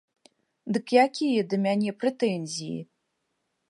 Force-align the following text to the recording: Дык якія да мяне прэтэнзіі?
Дык 0.77 0.85
якія 1.05 1.41
да 1.53 1.61
мяне 1.69 1.91
прэтэнзіі? 2.01 2.79